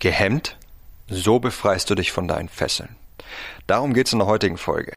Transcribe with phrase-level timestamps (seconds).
[0.00, 0.56] Gehemmt?
[1.08, 2.94] So befreist du dich von deinen Fesseln.
[3.66, 4.92] Darum geht's in der heutigen Folge.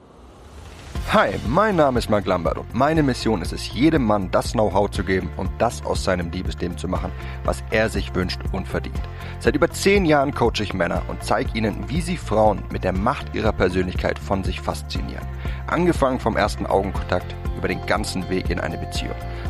[1.12, 4.92] Hi, mein Name ist Mark Lambert und meine Mission ist es, jedem Mann das Know-how
[4.92, 7.12] zu geben und das aus seinem Liebesleben zu machen,
[7.44, 9.02] was er sich wünscht und verdient.
[9.40, 12.94] Seit über zehn Jahren coache ich Männer und zeige ihnen, wie sie Frauen mit der
[12.94, 15.26] Macht ihrer Persönlichkeit von sich faszinieren.
[15.66, 19.16] Angefangen vom ersten Augenkontakt über den ganzen Weg in eine Beziehung.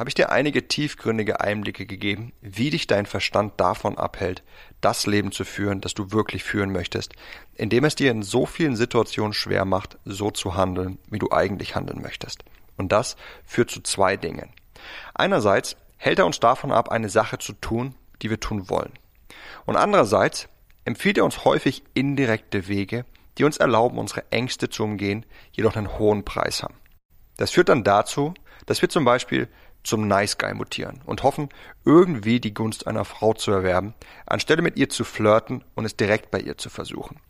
[0.00, 4.42] habe ich dir einige tiefgründige Einblicke gegeben, wie dich dein Verstand davon abhält,
[4.80, 7.12] das Leben zu führen, das du wirklich führen möchtest,
[7.54, 11.76] indem es dir in so vielen Situationen schwer macht, so zu handeln, wie du eigentlich
[11.76, 12.44] handeln möchtest.
[12.78, 14.48] Und das führt zu zwei Dingen.
[15.12, 18.94] Einerseits hält er uns davon ab, eine Sache zu tun, die wir tun wollen.
[19.66, 20.48] Und andererseits
[20.86, 23.04] empfiehlt er uns häufig indirekte Wege,
[23.36, 26.76] die uns erlauben, unsere Ängste zu umgehen, jedoch einen hohen Preis haben.
[27.36, 28.32] Das führt dann dazu,
[28.64, 29.48] dass wir zum Beispiel
[29.82, 31.48] zum Nice Guy mutieren und hoffen,
[31.84, 33.94] irgendwie die Gunst einer Frau zu erwerben,
[34.26, 37.20] anstelle mit ihr zu flirten und es direkt bei ihr zu versuchen.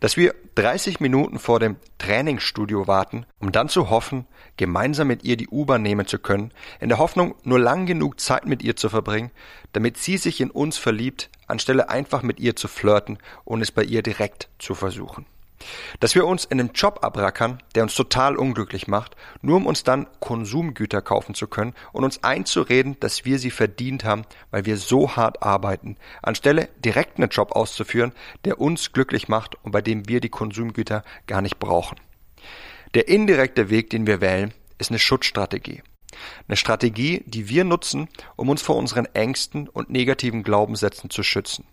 [0.00, 5.36] Dass wir 30 Minuten vor dem Trainingsstudio warten, um dann zu hoffen, gemeinsam mit ihr
[5.36, 8.88] die U-Bahn nehmen zu können, in der Hoffnung, nur lang genug Zeit mit ihr zu
[8.88, 9.30] verbringen,
[9.72, 13.84] damit sie sich in uns verliebt, anstelle einfach mit ihr zu flirten und es bei
[13.84, 15.26] ihr direkt zu versuchen.
[16.00, 19.84] Dass wir uns in einem Job abrackern, der uns total unglücklich macht, nur um uns
[19.84, 24.76] dann Konsumgüter kaufen zu können und uns einzureden, dass wir sie verdient haben, weil wir
[24.76, 28.12] so hart arbeiten, anstelle direkt einen Job auszuführen,
[28.44, 31.98] der uns glücklich macht und bei dem wir die Konsumgüter gar nicht brauchen.
[32.94, 35.82] Der indirekte Weg, den wir wählen, ist eine Schutzstrategie.
[36.48, 41.64] Eine Strategie, die wir nutzen, um uns vor unseren Ängsten und negativen Glaubenssätzen zu schützen.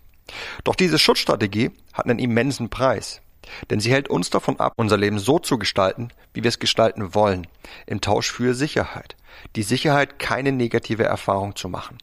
[0.64, 3.20] Doch diese Schutzstrategie hat einen immensen Preis.
[3.70, 7.14] Denn sie hält uns davon ab, unser Leben so zu gestalten, wie wir es gestalten
[7.14, 7.46] wollen,
[7.86, 9.16] im Tausch für Sicherheit.
[9.56, 11.98] Die Sicherheit, keine negative Erfahrung zu machen.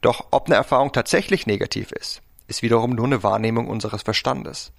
[0.00, 4.72] Doch ob eine Erfahrung tatsächlich negativ ist, ist wiederum nur eine Wahrnehmung unseres Verstandes.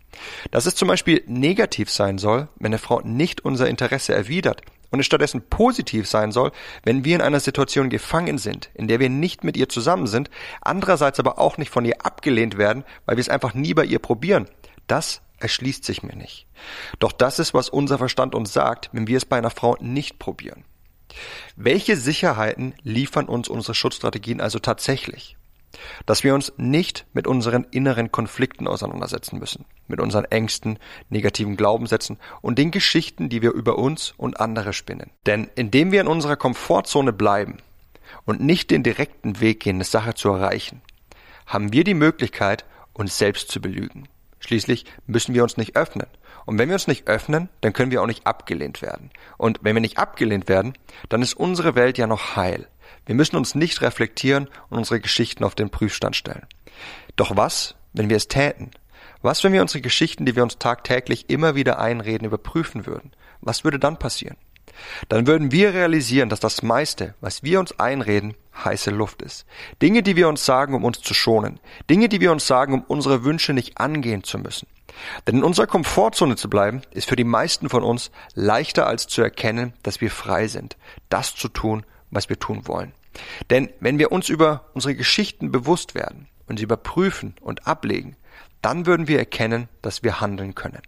[0.51, 4.99] Dass es zum Beispiel negativ sein soll, wenn eine Frau nicht unser Interesse erwidert und
[4.99, 6.51] es stattdessen positiv sein soll,
[6.83, 10.29] wenn wir in einer Situation gefangen sind, in der wir nicht mit ihr zusammen sind,
[10.61, 13.99] andererseits aber auch nicht von ihr abgelehnt werden, weil wir es einfach nie bei ihr
[13.99, 14.47] probieren.
[14.87, 16.47] Das erschließt sich mir nicht.
[16.99, 20.19] Doch das ist, was unser Verstand uns sagt, wenn wir es bei einer Frau nicht
[20.19, 20.63] probieren.
[21.55, 25.37] Welche Sicherheiten liefern uns unsere Schutzstrategien also tatsächlich?
[26.05, 32.17] Dass wir uns nicht mit unseren inneren Konflikten auseinandersetzen müssen, mit unseren Ängsten, negativen Glaubenssätzen
[32.41, 35.11] und den Geschichten, die wir über uns und andere spinnen.
[35.25, 37.57] Denn indem wir in unserer Komfortzone bleiben
[38.25, 40.81] und nicht den direkten Weg gehen, eine Sache zu erreichen,
[41.45, 44.07] haben wir die Möglichkeit, uns selbst zu belügen.
[44.39, 46.07] Schließlich müssen wir uns nicht öffnen.
[46.45, 49.09] Und wenn wir uns nicht öffnen, dann können wir auch nicht abgelehnt werden.
[49.37, 50.73] Und wenn wir nicht abgelehnt werden,
[51.09, 52.67] dann ist unsere Welt ja noch heil.
[53.05, 56.45] Wir müssen uns nicht reflektieren und unsere Geschichten auf den Prüfstand stellen.
[57.15, 58.71] Doch was, wenn wir es täten?
[59.21, 63.11] Was, wenn wir unsere Geschichten, die wir uns tagtäglich immer wieder einreden, überprüfen würden?
[63.41, 64.37] Was würde dann passieren?
[65.09, 69.45] Dann würden wir realisieren, dass das meiste, was wir uns einreden, heiße Luft ist.
[69.81, 71.59] Dinge, die wir uns sagen, um uns zu schonen.
[71.89, 74.67] Dinge, die wir uns sagen, um unsere Wünsche nicht angehen zu müssen.
[75.27, 79.21] Denn in unserer Komfortzone zu bleiben, ist für die meisten von uns leichter als zu
[79.21, 80.77] erkennen, dass wir frei sind,
[81.09, 82.93] das zu tun, was wir tun wollen.
[83.49, 88.15] Denn wenn wir uns über unsere Geschichten bewusst werden und sie überprüfen und ablegen,
[88.61, 90.81] dann würden wir erkennen, dass wir handeln können.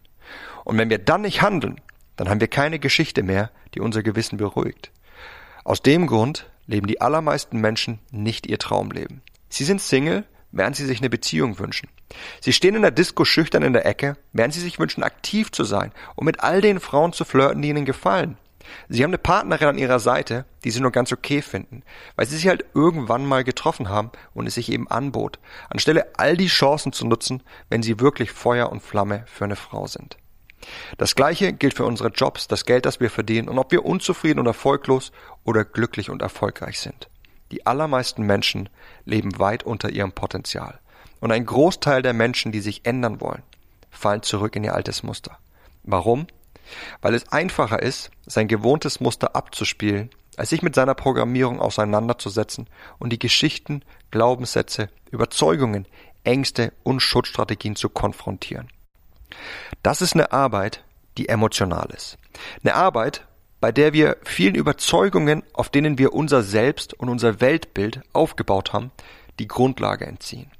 [0.63, 1.81] Und wenn wir dann nicht handeln,
[2.19, 4.91] dann haben wir keine Geschichte mehr, die unser Gewissen beruhigt.
[5.63, 9.21] Aus dem Grund leben die allermeisten Menschen nicht ihr Traumleben.
[9.47, 11.87] Sie sind Single, während sie sich eine Beziehung wünschen.
[12.41, 15.63] Sie stehen in der Disco schüchtern in der Ecke, während sie sich wünschen, aktiv zu
[15.63, 18.37] sein und mit all den Frauen zu flirten, die ihnen gefallen.
[18.89, 21.83] Sie haben eine Partnerin an ihrer Seite, die sie nur ganz okay finden,
[22.17, 25.39] weil sie sich halt irgendwann mal getroffen haben und es sich eben anbot,
[25.69, 29.87] anstelle all die Chancen zu nutzen, wenn sie wirklich Feuer und Flamme für eine Frau
[29.87, 30.17] sind.
[30.97, 34.39] Das gleiche gilt für unsere Jobs, das Geld, das wir verdienen und ob wir unzufrieden
[34.39, 35.11] und erfolglos
[35.43, 37.09] oder glücklich und erfolgreich sind.
[37.51, 38.69] Die allermeisten Menschen
[39.05, 40.79] leben weit unter ihrem Potenzial.
[41.19, 43.43] Und ein Großteil der Menschen, die sich ändern wollen,
[43.89, 45.37] fallen zurück in ihr altes Muster.
[45.83, 46.27] Warum?
[47.01, 52.69] Weil es einfacher ist, sein gewohntes Muster abzuspielen, als sich mit seiner Programmierung auseinanderzusetzen
[52.99, 55.87] und die Geschichten, Glaubenssätze, Überzeugungen,
[56.23, 58.69] Ängste und Schutzstrategien zu konfrontieren.
[59.83, 60.83] Das ist eine Arbeit,
[61.17, 62.17] die emotional ist.
[62.63, 63.25] Eine Arbeit,
[63.59, 68.91] bei der wir vielen Überzeugungen, auf denen wir unser Selbst und unser Weltbild aufgebaut haben,
[69.39, 70.51] die Grundlage entziehen.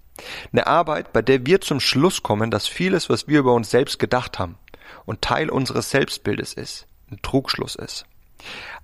[0.52, 4.00] Eine Arbeit, bei der wir zum Schluss kommen, dass vieles, was wir über uns selbst
[4.00, 4.58] gedacht haben
[5.06, 8.06] und Teil unseres Selbstbildes ist, ein Trugschluss ist.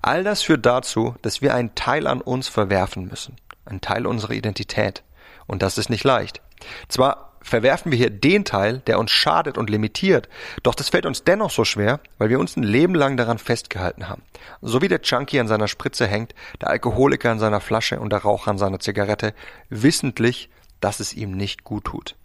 [0.02, 3.36] All das führt dazu, dass wir einen Teil an uns verwerfen müssen,
[3.66, 5.04] einen Teil unserer Identität.
[5.48, 6.42] Und das ist nicht leicht.
[6.88, 10.27] Zwar verwerfen wir hier den Teil, der uns schadet und limitiert,
[10.63, 14.09] doch das fällt uns dennoch so schwer, weil wir uns ein Leben lang daran festgehalten
[14.09, 14.24] haben.
[14.62, 18.19] So wie der Junkie an seiner Spritze hängt, der Alkoholiker an seiner Flasche und der
[18.19, 19.33] Raucher an seiner Zigarette,
[19.69, 20.50] wissentlich,
[20.81, 22.15] dass es ihm nicht gut tut.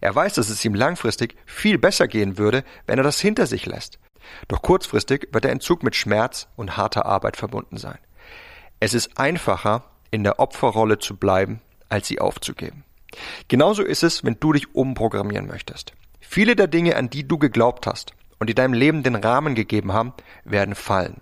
[0.00, 3.66] Er weiß, dass es ihm langfristig viel besser gehen würde, wenn er das hinter sich
[3.66, 3.98] lässt.
[4.48, 7.98] Doch kurzfristig wird der Entzug mit Schmerz und harter Arbeit verbunden sein.
[8.80, 11.60] Es ist einfacher, in der Opferrolle zu bleiben,
[11.90, 12.84] als sie aufzugeben.
[13.48, 15.92] Genauso ist es, wenn du dich umprogrammieren möchtest.
[16.20, 19.92] Viele der Dinge, an die du geglaubt hast und die deinem Leben den Rahmen gegeben
[19.92, 20.14] haben,
[20.44, 21.20] werden fallen.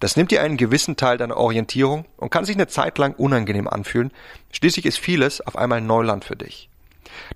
[0.00, 3.68] Das nimmt dir einen gewissen Teil deiner Orientierung und kann sich eine Zeit lang unangenehm
[3.68, 4.12] anfühlen.
[4.52, 6.68] Schließlich ist vieles auf einmal Neuland für dich.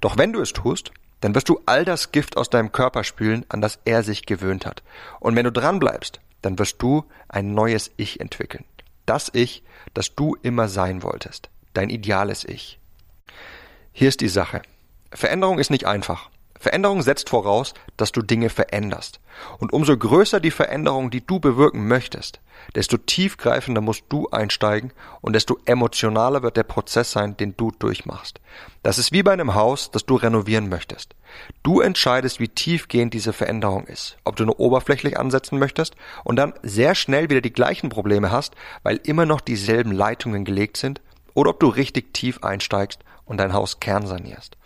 [0.01, 3.47] Doch wenn du es tust, dann wirst du all das Gift aus deinem Körper spülen,
[3.49, 4.83] an das er sich gewöhnt hat.
[5.21, 8.65] Und wenn du dran bleibst, dann wirst du ein neues Ich entwickeln.
[9.07, 9.63] Das Ich,
[9.95, 11.49] das du immer sein wolltest.
[11.73, 12.79] Dein ideales Ich.
[13.97, 14.61] Hier ist die Sache.
[15.13, 16.29] Veränderung ist nicht einfach.
[16.59, 19.21] Veränderung setzt voraus, dass du Dinge veränderst.
[19.59, 22.41] Und umso größer die Veränderung, die du bewirken möchtest,
[22.75, 28.41] desto tiefgreifender musst du einsteigen und desto emotionaler wird der Prozess sein, den du durchmachst.
[28.83, 31.15] Das ist wie bei einem Haus, das du renovieren möchtest.
[31.63, 34.17] Du entscheidest, wie tiefgehend diese Veränderung ist.
[34.25, 35.95] Ob du nur oberflächlich ansetzen möchtest
[36.25, 40.79] und dann sehr schnell wieder die gleichen Probleme hast, weil immer noch dieselben Leitungen gelegt
[40.79, 41.01] sind,
[41.35, 44.57] oder ob du richtig tief einsteigst und dein Haus kernsanierst.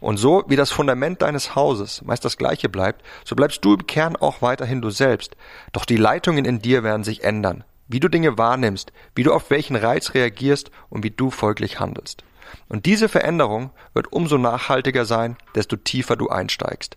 [0.00, 3.86] Und so wie das Fundament deines Hauses meist das gleiche bleibt, so bleibst du im
[3.86, 5.36] Kern auch weiterhin du selbst.
[5.72, 7.64] Doch die Leitungen in dir werden sich ändern.
[7.86, 12.22] Wie du Dinge wahrnimmst, wie du auf welchen Reiz reagierst und wie du folglich handelst.
[12.68, 16.96] Und diese Veränderung wird umso nachhaltiger sein, desto tiefer du einsteigst.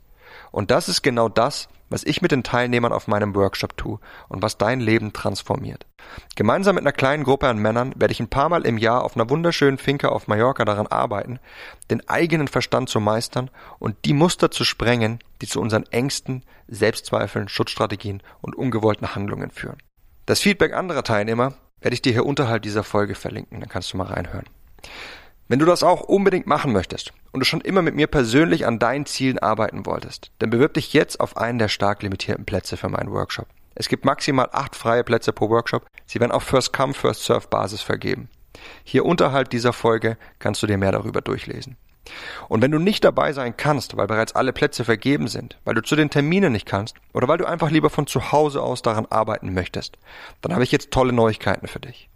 [0.51, 4.00] Und das ist genau das, was ich mit den Teilnehmern auf meinem Workshop tue
[4.30, 5.86] und was dein Leben transformiert.
[6.36, 9.15] Gemeinsam mit einer kleinen Gruppe an Männern werde ich ein paar Mal im Jahr auf
[9.15, 11.39] einer wunderschönen Finca auf Mallorca daran arbeiten,
[11.89, 17.50] den eigenen Verstand zu meistern und die Muster zu sprengen, die zu unseren Ängsten, Selbstzweifeln,
[17.50, 19.77] Schutzstrategien und ungewollten Handlungen führen.
[20.25, 23.97] Das Feedback anderer Teilnehmer werde ich dir hier unterhalb dieser Folge verlinken, dann kannst du
[23.97, 24.45] mal reinhören.
[25.51, 28.80] Wenn du das auch unbedingt machen möchtest und du schon immer mit mir persönlich an
[28.80, 32.88] deinen Zielen arbeiten wolltest, dann bewirb dich jetzt auf einen der stark limitierten Plätze für
[32.88, 33.48] meinen Workshop.
[33.75, 35.86] Es gibt maximal acht freie Plätze pro Workshop.
[36.06, 38.30] Sie werden auf First Come, First Serve Basis vergeben.
[38.86, 41.75] Hier unterhalb dieser Folge kannst du dir mehr darüber durchlesen.
[42.47, 45.83] Und wenn du nicht dabei sein kannst, weil bereits alle Plätze vergeben sind, weil du
[45.83, 49.06] zu den Terminen nicht kannst oder weil du einfach lieber von zu Hause aus daran
[49.09, 49.97] arbeiten möchtest,
[50.39, 52.07] dann habe ich jetzt tolle Neuigkeiten für dich.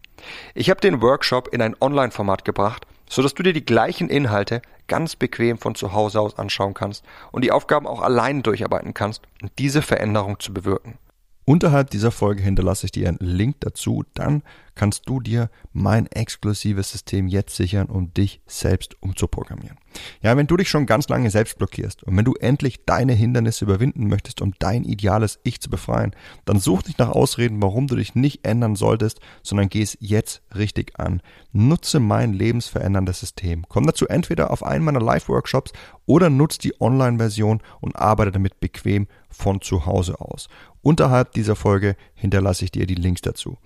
[0.54, 4.62] Ich habe den Workshop in ein Online-Format gebracht, so dass du dir die gleichen Inhalte
[4.88, 9.22] ganz bequem von zu Hause aus anschauen kannst und die Aufgaben auch allein durcharbeiten kannst,
[9.42, 10.98] um diese Veränderung zu bewirken.
[11.46, 14.04] Unterhalb dieser Folge hinterlasse ich dir einen Link dazu.
[14.16, 14.44] Dann
[14.75, 19.77] kannst du dir mein exklusives System jetzt sichern, um dich selbst umzuprogrammieren.
[20.22, 23.66] Ja, wenn du dich schon ganz lange selbst blockierst und wenn du endlich deine Hindernisse
[23.66, 27.95] überwinden möchtest, um dein ideales Ich zu befreien, dann such nicht nach Ausreden, warum du
[27.95, 31.21] dich nicht ändern solltest, sondern geh es jetzt richtig an.
[31.54, 33.66] Nutze mein lebensveränderndes System.
[33.69, 35.71] Komm dazu entweder auf einen meiner Live-Workshops
[36.06, 40.47] oder nutze die Online-Version und arbeite damit bequem von zu Hause aus.
[40.81, 43.57] Unterhalb dieser Folge hinterlasse ich dir die Links dazu.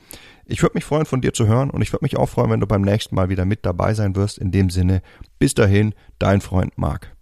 [0.51, 2.60] Ich würde mich freuen, von dir zu hören und ich würde mich auch freuen, wenn
[2.60, 4.39] du beim nächsten Mal wieder mit dabei sein wirst.
[4.39, 5.03] In dem Sinne,
[5.38, 7.15] bis dahin, dein Freund Marc.